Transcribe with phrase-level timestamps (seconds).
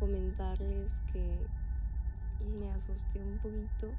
[0.00, 1.22] comentarles que
[2.58, 3.92] me asusté un poquito.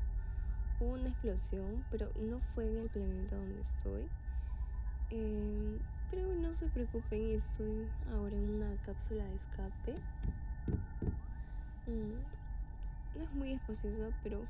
[0.79, 4.07] Hubo una explosión, pero no fue en el planeta donde estoy.
[5.11, 5.77] Em,
[6.09, 9.93] pero no se preocupen, estoy ahora en una cápsula de escape.
[11.87, 14.41] Mm, no es muy espaciosa, pero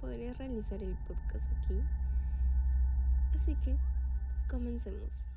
[0.00, 1.80] podría realizar el podcast aquí.
[3.34, 3.76] Así que
[4.48, 5.31] comencemos.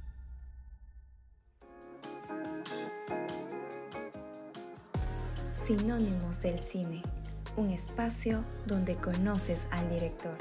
[5.66, 7.02] Sinónimos del cine,
[7.58, 10.38] un espacio donde conoces al director.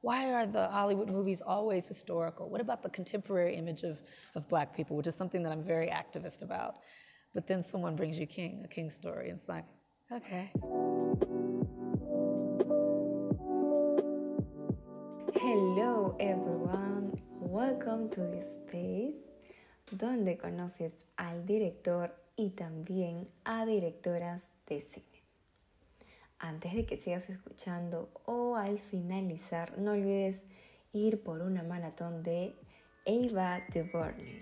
[0.00, 2.48] Why are the Hollywood movies always historical?
[2.48, 4.00] What about the contemporary image of,
[4.36, 6.76] of black people, which is something that I'm very activist about?
[7.34, 9.64] But then someone brings you King, a King story, and it's like,
[10.12, 10.52] okay.
[15.34, 19.25] Hello everyone, welcome to this space
[19.90, 25.06] donde conoces al director y también a directoras de cine.
[26.38, 30.44] Antes de que sigas escuchando o al finalizar, no olvides
[30.92, 32.54] ir por una maratón de
[33.06, 34.40] Ava DuVernay.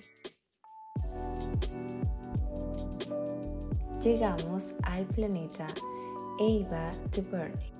[4.02, 5.66] Llegamos al planeta
[6.40, 7.73] Ava DuVernay.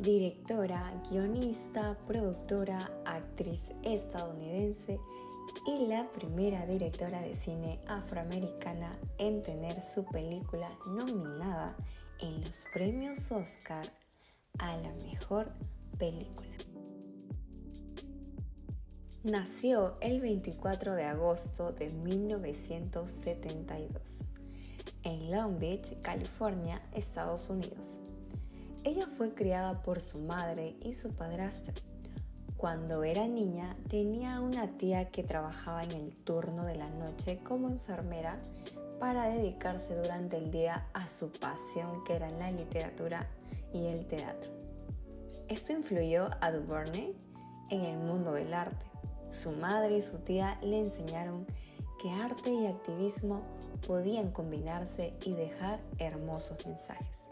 [0.00, 4.98] Directora, guionista, productora, actriz estadounidense
[5.66, 11.76] y la primera directora de cine afroamericana en tener su película nominada
[12.20, 13.92] en los premios Oscar
[14.58, 15.52] a la mejor
[15.98, 16.48] película.
[19.22, 24.24] Nació el 24 de agosto de 1972
[25.02, 28.00] en Long Beach, California, Estados Unidos.
[28.82, 31.74] Ella fue criada por su madre y su padrastro.
[32.56, 37.68] Cuando era niña tenía una tía que trabajaba en el turno de la noche como
[37.68, 38.38] enfermera
[38.98, 43.28] para dedicarse durante el día a su pasión que era la literatura
[43.74, 44.50] y el teatro.
[45.48, 47.14] Esto influyó a Duvernay
[47.68, 48.86] en el mundo del arte.
[49.30, 51.46] Su madre y su tía le enseñaron
[52.00, 53.42] que arte y activismo
[53.86, 57.26] podían combinarse y dejar hermosos mensajes.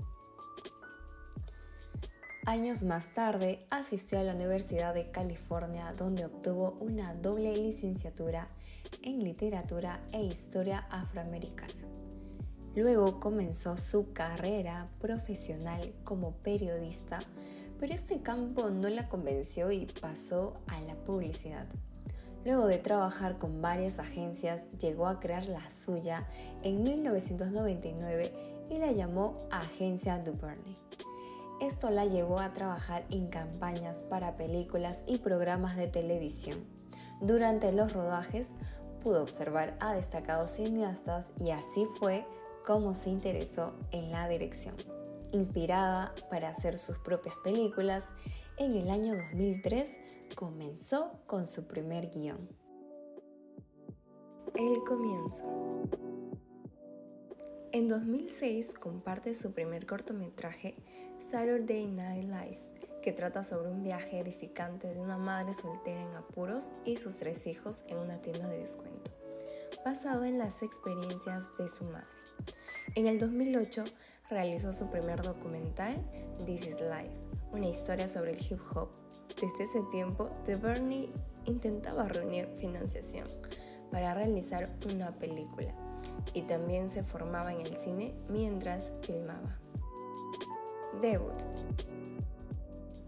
[2.48, 8.48] Años más tarde asistió a la Universidad de California donde obtuvo una doble licenciatura
[9.02, 11.74] en literatura e historia afroamericana.
[12.74, 17.18] Luego comenzó su carrera profesional como periodista,
[17.78, 21.66] pero este campo no la convenció y pasó a la publicidad.
[22.46, 26.26] Luego de trabajar con varias agencias, llegó a crear la suya
[26.62, 28.32] en 1999
[28.70, 30.76] y la llamó Agencia Duvernay.
[31.60, 36.58] Esto la llevó a trabajar en campañas para películas y programas de televisión.
[37.20, 38.54] Durante los rodajes
[39.02, 42.24] pudo observar a destacados cineastas y así fue
[42.64, 44.76] como se interesó en la dirección.
[45.32, 48.12] Inspirada para hacer sus propias películas,
[48.56, 49.98] en el año 2003
[50.36, 52.48] comenzó con su primer guion.
[54.54, 56.07] El comienzo.
[57.70, 60.74] En 2006 comparte su primer cortometraje
[61.18, 62.60] Saturday Night Live,
[63.02, 67.46] que trata sobre un viaje edificante de una madre soltera en apuros y sus tres
[67.46, 69.10] hijos en una tienda de descuento,
[69.84, 72.06] basado en las experiencias de su madre.
[72.94, 73.84] En el 2008
[74.30, 75.94] realizó su primer documental
[76.46, 77.12] This is Life,
[77.52, 78.88] una historia sobre el hip hop.
[79.38, 81.12] Desde ese tiempo, The Bernie
[81.44, 83.28] intentaba reunir financiación
[83.90, 85.74] para realizar una película
[86.34, 89.58] y también se formaba en el cine mientras filmaba.
[91.00, 91.34] Debut.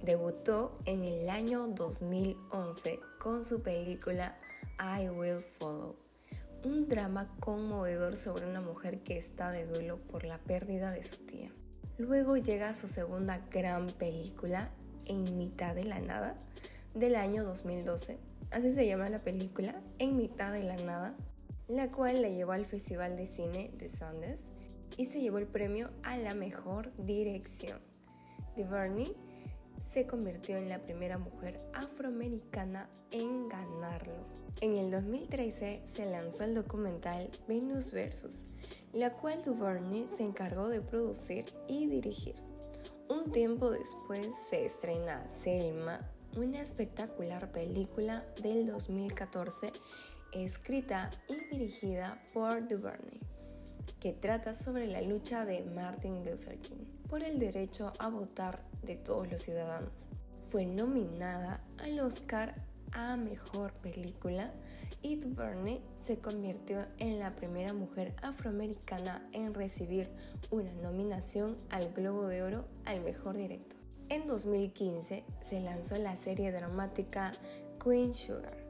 [0.02, 4.38] Debutó en el año 2011 con su película
[4.78, 5.96] I Will Follow,
[6.64, 11.16] un drama conmovedor sobre una mujer que está de duelo por la pérdida de su
[11.26, 11.50] tía.
[11.98, 14.70] Luego llega su segunda gran película,
[15.06, 16.34] En mitad de la nada,
[16.94, 18.18] del año 2012.
[18.50, 21.14] Así se llama la película, En mitad de la nada,
[21.70, 24.44] la cual la llevó al Festival de Cine de Sundance
[24.96, 27.78] y se llevó el premio a la mejor dirección.
[28.56, 29.14] DuVernay
[29.88, 34.26] se convirtió en la primera mujer afroamericana en ganarlo.
[34.60, 38.46] En el 2013 se lanzó el documental Venus Versus,
[38.92, 42.34] la cual DuVernay se encargó de producir y dirigir.
[43.08, 46.00] Un tiempo después se estrena Selma,
[46.36, 49.72] una espectacular película del 2014
[50.32, 53.20] escrita y dirigida por DuVernay,
[53.98, 58.96] que trata sobre la lucha de Martin Luther King por el derecho a votar de
[58.96, 60.12] todos los ciudadanos.
[60.44, 62.54] Fue nominada al Oscar
[62.92, 64.52] a Mejor Película
[65.02, 70.10] y Duvernay se convirtió en la primera mujer afroamericana en recibir
[70.50, 73.80] una nominación al Globo de Oro al Mejor Director.
[74.08, 77.32] En 2015 se lanzó la serie dramática
[77.82, 78.69] Queen Sugar.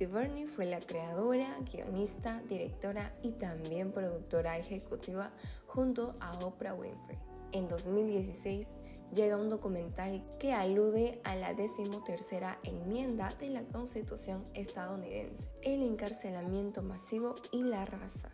[0.00, 5.30] Duvernay fue la creadora, guionista, directora y también productora ejecutiva
[5.66, 7.18] junto a Oprah Winfrey.
[7.52, 8.76] En 2016
[9.12, 16.80] llega un documental que alude a la decimotercera enmienda de la Constitución estadounidense, el encarcelamiento
[16.80, 18.30] masivo y la raza,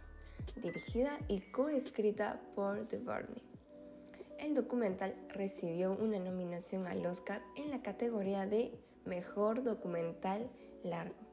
[0.63, 3.43] dirigida y coescrita por DuVernay.
[4.39, 8.71] El documental recibió una nominación al Oscar en la categoría de
[9.05, 10.49] Mejor Documental
[10.85, 11.26] Largo.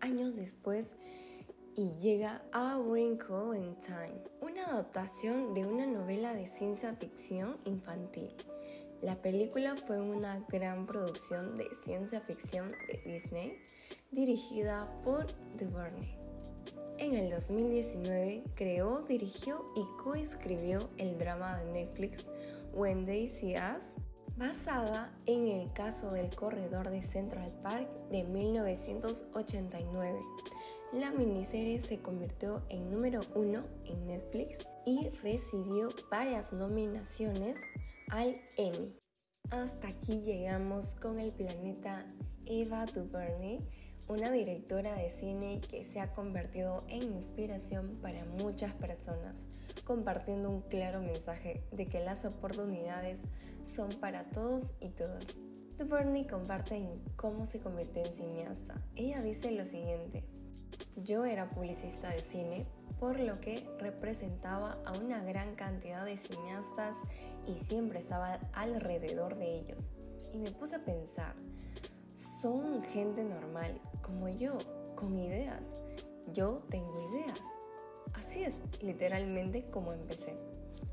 [0.00, 0.96] Años después,
[1.76, 8.30] y llega A Wrinkle in Time, una adaptación de una novela de ciencia ficción infantil.
[9.02, 13.58] La película fue una gran producción de ciencia ficción de Disney
[14.10, 15.26] dirigida por
[15.56, 16.16] DuVernay.
[16.98, 22.26] En el 2019 creó, dirigió y coescribió el drama de Netflix
[22.74, 23.84] When They See Us,
[24.36, 30.18] basada en el caso del corredor de Central Park de 1989
[30.92, 37.56] la miniserie se convirtió en número uno en Netflix y recibió varias nominaciones
[38.08, 38.96] al Emmy.
[39.50, 42.12] Hasta aquí llegamos con el planeta
[42.44, 43.60] Eva DuVernay,
[44.08, 49.46] una directora de cine que se ha convertido en inspiración para muchas personas,
[49.90, 53.22] compartiendo un claro mensaje de que las oportunidades
[53.66, 55.24] son para todos y todas.
[55.78, 58.80] DuVernay comparte en cómo se convirtió en cineasta.
[58.94, 60.22] Ella dice lo siguiente,
[60.94, 62.66] yo era publicista de cine,
[63.00, 66.94] por lo que representaba a una gran cantidad de cineastas
[67.48, 69.92] y siempre estaba alrededor de ellos.
[70.32, 71.34] Y me puse a pensar,
[72.14, 74.56] son gente normal, como yo,
[74.94, 75.66] con ideas.
[76.32, 77.40] Yo tengo ideas.
[78.14, 80.34] Así es, literalmente como empecé.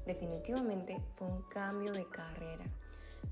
[0.05, 2.65] Definitivamente fue un cambio de carrera.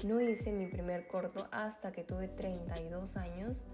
[0.04, 3.66] No hice mi primer corto hasta que tuve 32 años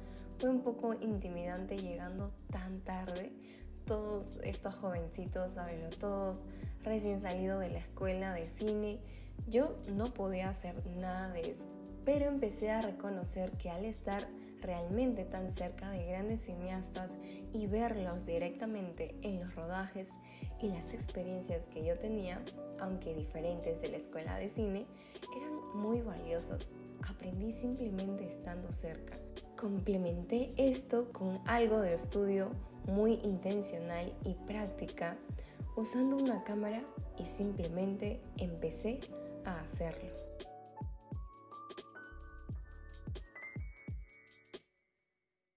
[0.42, 3.32] fue un poco intimidante llegando tan tarde.
[3.86, 6.42] Todos estos jovencitos, sabenlo todos,
[6.84, 9.00] recién salido de la escuela de cine.
[9.48, 11.68] Yo no podía hacer nada de eso,
[12.06, 14.28] pero empecé a reconocer que al estar
[14.62, 17.16] realmente tan cerca de grandes cineastas
[17.54, 20.08] y verlos directamente en los rodajes
[20.62, 22.42] y las experiencias que yo tenía,
[22.80, 24.86] aunque diferentes de la escuela de cine,
[25.36, 26.68] eran muy valiosas.
[27.08, 29.18] Aprendí simplemente estando cerca.
[29.60, 32.52] Complementé esto con algo de estudio
[32.86, 35.18] muy intencional y práctica
[35.76, 36.84] usando una cámara
[37.18, 39.00] y simplemente empecé
[39.46, 40.10] a hacerlo.